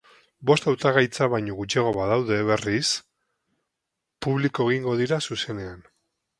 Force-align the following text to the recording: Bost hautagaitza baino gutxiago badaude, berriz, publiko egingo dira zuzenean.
Bost 0.51 0.63
hautagaitza 0.69 1.27
baino 1.33 1.57
gutxiago 1.59 1.91
badaude, 1.99 2.39
berriz, 2.49 2.81
publiko 4.27 4.69
egingo 4.73 4.99
dira 5.05 5.25
zuzenean. 5.33 5.89